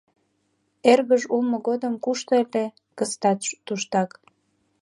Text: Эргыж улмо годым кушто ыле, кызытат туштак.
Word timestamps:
Эргыж 0.91 1.23
улмо 1.33 1.57
годым 1.67 1.93
кушто 2.03 2.33
ыле, 2.43 2.65
кызытат 2.97 3.39
туштак. 3.65 4.09